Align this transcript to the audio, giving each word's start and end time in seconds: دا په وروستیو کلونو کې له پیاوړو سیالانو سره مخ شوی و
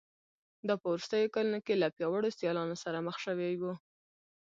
دا 0.67 0.73
په 0.81 0.87
وروستیو 0.91 1.33
کلونو 1.35 1.59
کې 1.65 1.73
له 1.81 1.87
پیاوړو 1.95 2.35
سیالانو 2.37 2.75
سره 2.83 3.05
مخ 3.07 3.17
شوی 3.25 3.51
و 3.61 3.63